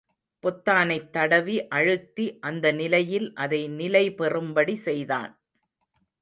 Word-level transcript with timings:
பொத்தானைத் 0.43 1.09
தடவி, 1.09 1.67
அழுத்தி 1.69 2.39
அந்த 2.39 2.71
நிலையில் 2.71 3.33
அதை 3.35 3.61
நிலைபெறும்படி 3.77 4.75
செய்தான். 4.87 5.31